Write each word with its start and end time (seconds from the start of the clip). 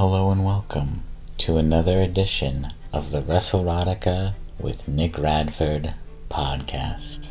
Hello 0.00 0.30
and 0.30 0.46
welcome 0.46 1.02
to 1.36 1.58
another 1.58 2.00
edition 2.00 2.68
of 2.90 3.10
the 3.10 3.20
WrestleRotica 3.20 4.32
with 4.58 4.88
Nick 4.88 5.18
Radford 5.18 5.92
podcast. 6.30 7.28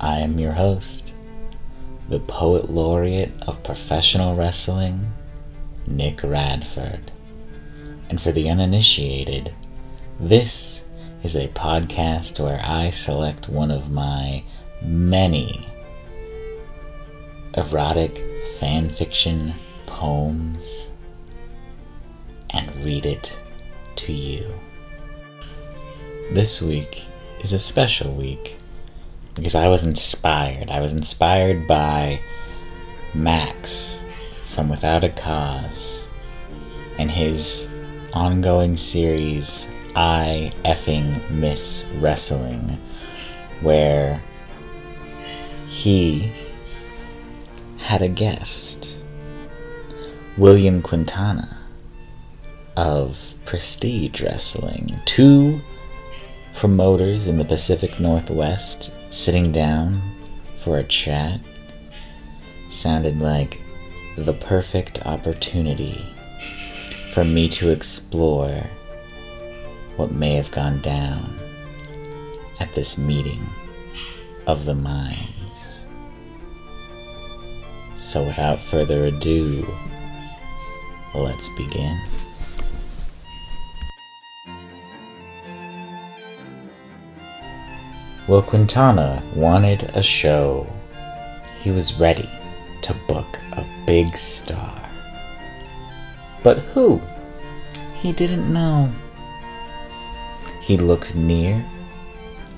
I 0.00 0.18
am 0.18 0.40
your 0.40 0.50
host, 0.50 1.14
the 2.08 2.18
poet 2.18 2.70
laureate 2.70 3.30
of 3.42 3.62
professional 3.62 4.34
wrestling, 4.34 5.12
Nick 5.86 6.24
Radford. 6.24 7.12
And 8.08 8.20
for 8.20 8.32
the 8.32 8.50
uninitiated, 8.50 9.54
this 10.18 10.82
is 11.22 11.36
a 11.36 11.46
podcast 11.46 12.42
where 12.42 12.60
I 12.64 12.90
select 12.90 13.48
one 13.48 13.70
of 13.70 13.92
my 13.92 14.42
many 14.82 15.68
erotic 17.54 18.20
fan 18.58 18.88
fiction 18.88 19.54
poems 19.86 20.90
read 22.84 23.06
it 23.06 23.38
to 23.96 24.12
you. 24.12 24.46
This 26.32 26.62
week 26.62 27.04
is 27.40 27.52
a 27.52 27.58
special 27.58 28.12
week 28.14 28.56
because 29.34 29.54
I 29.54 29.68
was 29.68 29.84
inspired. 29.84 30.70
I 30.70 30.80
was 30.80 30.92
inspired 30.92 31.66
by 31.66 32.20
Max 33.14 33.98
from 34.46 34.68
Without 34.68 35.04
a 35.04 35.10
Cause 35.10 36.06
and 36.98 37.10
his 37.10 37.68
ongoing 38.12 38.76
series, 38.76 39.68
I 39.96 40.52
effing 40.64 41.30
miss 41.30 41.86
wrestling, 41.98 42.78
where 43.60 44.22
he 45.68 46.32
had 47.78 48.02
a 48.02 48.08
guest, 48.08 48.98
William 50.36 50.82
Quintana 50.82 51.59
of 52.80 53.34
Prestige 53.44 54.22
Wrestling. 54.22 54.98
Two 55.04 55.60
promoters 56.54 57.26
in 57.26 57.36
the 57.36 57.44
Pacific 57.44 58.00
Northwest 58.00 58.90
sitting 59.10 59.52
down 59.52 60.00
for 60.60 60.78
a 60.78 60.84
chat 60.84 61.40
sounded 62.70 63.20
like 63.20 63.60
the 64.16 64.32
perfect 64.32 65.04
opportunity 65.04 66.02
for 67.12 67.22
me 67.22 67.50
to 67.50 67.68
explore 67.68 68.62
what 69.96 70.12
may 70.12 70.32
have 70.32 70.50
gone 70.50 70.80
down 70.80 71.38
at 72.60 72.74
this 72.74 72.96
meeting 72.96 73.46
of 74.46 74.64
the 74.64 74.74
minds. 74.74 75.84
So, 77.96 78.24
without 78.24 78.58
further 78.58 79.04
ado, 79.04 79.68
let's 81.14 81.50
begin. 81.58 82.00
Well, 88.28 88.42
Quintana 88.42 89.22
wanted 89.34 89.90
a 89.94 90.02
show. 90.02 90.66
He 91.62 91.70
was 91.70 91.98
ready 91.98 92.28
to 92.82 92.94
book 93.08 93.38
a 93.52 93.64
big 93.86 94.14
star. 94.16 94.80
But 96.42 96.58
who? 96.58 97.00
He 97.96 98.12
didn't 98.12 98.52
know. 98.52 98.90
He 100.60 100.76
looked 100.76 101.14
near 101.14 101.64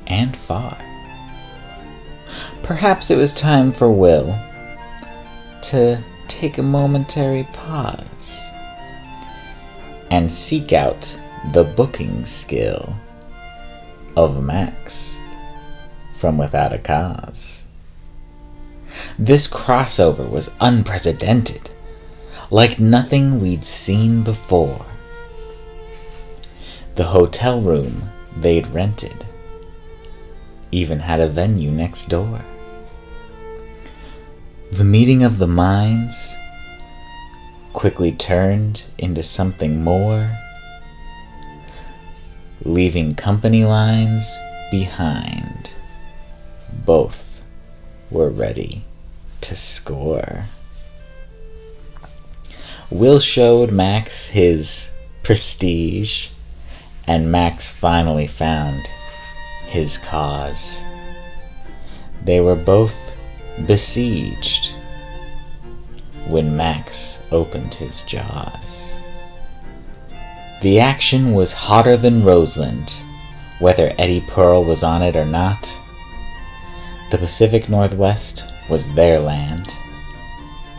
and 0.07 0.37
far. 0.37 0.77
Perhaps 2.63 3.11
it 3.11 3.17
was 3.17 3.35
time 3.35 3.73
for 3.73 3.91
Will 3.91 4.39
to 5.63 5.99
take 6.29 6.59
a 6.59 6.63
momentary 6.63 7.45
pause 7.53 8.51
and 10.11 10.31
seek 10.31 10.73
out 10.73 11.17
the 11.53 11.65
booking 11.65 12.27
skill 12.27 12.95
of 14.17 14.45
Max 14.45 15.19
from 16.23 16.39
Without 16.39 16.73
a 16.73 16.79
Cause. 16.79 17.65
This 19.19 19.49
crossover 19.49 20.31
was 20.31 20.53
unprecedented, 20.61 21.69
like 22.49 22.79
nothing 22.79 23.41
we'd 23.41 23.65
seen 23.65 24.23
before. 24.23 24.87
The 26.95 27.03
hotel 27.03 27.61
room 27.61 28.09
they'd 28.37 28.69
rented 28.69 29.27
even 30.71 31.01
had 31.01 31.19
a 31.19 31.27
venue 31.27 31.73
next 31.73 32.07
door. 32.07 32.41
The 34.71 34.85
meeting 34.85 35.25
of 35.25 35.39
the 35.39 35.49
minds 35.49 36.37
quickly 37.73 38.13
turned 38.13 38.85
into 38.97 39.25
something 39.25 39.83
more, 39.83 40.31
leaving 42.65 43.17
company 43.17 43.65
lines 43.65 44.33
behind 44.71 45.73
both 46.85 47.43
were 48.11 48.31
ready 48.31 48.85
to 49.41 49.57
score. 49.57 50.45
Will 52.91 53.21
showed 53.21 53.73
Max 53.73 54.29
his 54.29 54.91
prestige, 55.23 56.29
and 57.07 57.33
Max 57.33 57.71
finally 57.73 58.27
found 58.27 58.87
his 59.67 59.99
cause. 59.99 60.83
They 62.25 62.41
were 62.41 62.57
both 62.57 62.95
besieged 63.67 64.75
when 66.27 66.57
Max 66.57 67.21
opened 67.31 67.75
his 67.75 68.03
jaws. 68.03 68.95
The 70.63 70.79
action 70.79 71.35
was 71.35 71.53
hotter 71.53 71.97
than 71.97 72.25
Roseland, 72.25 72.95
whether 73.59 73.95
Eddie 73.99 74.25
Pearl 74.29 74.65
was 74.65 74.85
on 74.85 75.03
it 75.03 75.17
or 75.17 75.25
not. 75.25 75.77
The 77.13 77.19
Pacific 77.19 77.69
Northwest 77.69 78.47
was 78.71 78.91
their 78.95 79.21
land, 79.21 79.75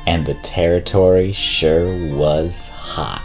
and 0.08 0.26
the 0.26 0.34
territory 0.42 1.32
sure 1.32 2.12
was 2.12 2.70
hot. 2.70 3.22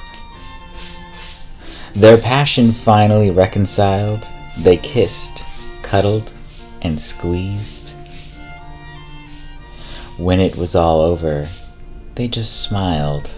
Their 1.97 2.19
passion 2.19 2.71
finally 2.71 3.31
reconciled, 3.31 4.29
they 4.59 4.77
kissed, 4.77 5.43
cuddled, 5.81 6.35
and 6.83 7.01
squeezed. 7.01 7.95
When 10.19 10.39
it 10.39 10.57
was 10.57 10.77
all 10.77 11.01
over, 11.01 11.49
they 12.15 12.29
just 12.29 12.61
smiled. 12.61 13.33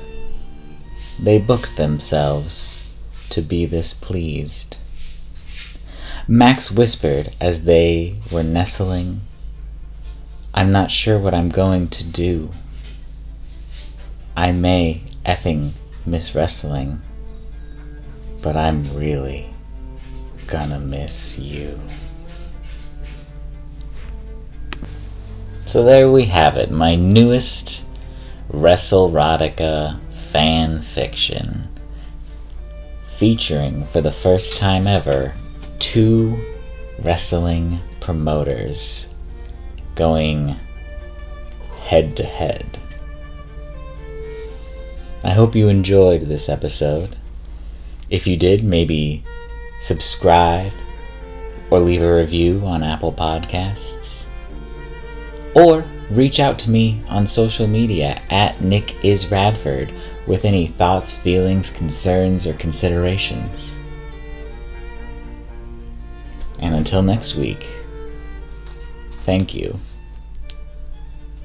They 1.23 1.39
booked 1.39 1.77
themselves 1.77 2.89
to 3.29 3.41
be 3.41 3.67
this 3.67 3.95
pleased. 3.95 4.79
Max 6.27 6.73
whispered 6.73 7.37
as 7.41 7.63
they 7.63 8.17
were 8.33 8.43
nestling 8.43 9.21
I'm 10.61 10.73
not 10.73 10.91
sure 10.91 11.19
what 11.19 11.33
I'm 11.33 11.49
going 11.49 11.89
to 11.89 12.05
do. 12.05 12.51
I 14.37 14.53
may 14.53 15.01
effing 15.25 15.71
miss 16.05 16.35
wrestling, 16.35 17.01
but 18.43 18.59
I'm 18.59 18.83
really 18.95 19.49
gonna 20.47 20.79
miss 20.79 21.39
you. 21.39 21.81
So 25.65 25.83
there 25.83 26.13
we 26.13 26.27
have 26.27 26.59
it, 26.59 26.71
my 26.71 26.95
newest 26.95 27.83
Wrestle 28.51 29.11
WrestleRotica 29.11 29.99
fan 30.11 30.83
fiction, 30.83 31.69
featuring 33.09 33.87
for 33.87 34.03
the 34.03 34.13
first 34.13 34.59
time 34.59 34.87
ever 34.87 35.33
two 35.79 36.39
wrestling 36.99 37.81
promoters 38.01 39.10
going 40.01 40.57
head 41.83 42.17
to 42.17 42.25
head. 42.25 42.79
I 45.23 45.33
hope 45.33 45.55
you 45.55 45.69
enjoyed 45.69 46.23
this 46.23 46.49
episode. 46.49 47.17
If 48.09 48.27
you 48.27 48.39
did, 48.39 48.65
maybe 48.65 49.23
subscribe 49.83 50.73
or 51.69 51.81
leave 51.81 52.01
a 52.01 52.17
review 52.17 52.63
on 52.65 52.83
Apple 52.83 53.13
Podcasts. 53.13 54.25
Or 55.55 55.85
reach 56.11 56.41
out 56.41 56.59
to 56.61 56.71
me 56.71 57.03
on 57.11 57.27
social 57.27 57.67
media 57.67 58.23
at 58.31 58.63
Nick 58.63 59.05
is 59.05 59.31
Radford 59.31 59.93
with 60.27 60.47
any 60.47 60.67
thoughts, 60.67 61.15
feelings, 61.15 61.69
concerns, 61.69 62.47
or 62.47 62.55
considerations. 62.55 63.77
And 66.59 66.75
until 66.75 67.03
next 67.03 67.35
week, 67.35 67.67
thank 69.27 69.55
you 69.55 69.79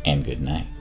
and 0.06 0.24
good 0.24 0.42
night. 0.42 0.75